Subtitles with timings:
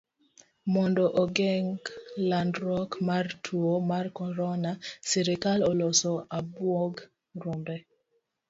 [0.73, 1.73] Mondo ogeng'
[2.29, 4.71] landruok mar tuo mar corona,
[5.09, 6.93] sirikal oloso abuog
[7.41, 7.77] rombe.